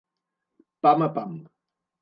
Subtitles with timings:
[0.81, 1.31] Pam a pam.